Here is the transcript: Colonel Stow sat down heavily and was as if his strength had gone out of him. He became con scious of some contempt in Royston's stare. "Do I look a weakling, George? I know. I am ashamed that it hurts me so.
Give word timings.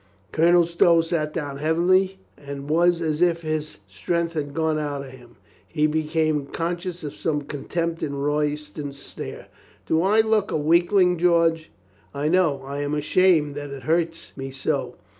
Colonel 0.31 0.65
Stow 0.65 1.01
sat 1.01 1.31
down 1.31 1.57
heavily 1.57 2.17
and 2.35 2.67
was 2.67 3.01
as 3.03 3.21
if 3.21 3.43
his 3.43 3.77
strength 3.85 4.33
had 4.33 4.51
gone 4.55 4.79
out 4.79 5.03
of 5.03 5.11
him. 5.11 5.35
He 5.67 5.85
became 5.85 6.47
con 6.47 6.77
scious 6.77 7.03
of 7.03 7.13
some 7.13 7.43
contempt 7.43 8.01
in 8.01 8.15
Royston's 8.15 8.97
stare. 8.97 9.45
"Do 9.85 10.01
I 10.01 10.21
look 10.21 10.49
a 10.49 10.57
weakling, 10.57 11.19
George? 11.19 11.69
I 12.15 12.29
know. 12.29 12.63
I 12.63 12.79
am 12.81 12.95
ashamed 12.95 13.53
that 13.53 13.69
it 13.69 13.83
hurts 13.83 14.31
me 14.35 14.49
so. 14.49 14.95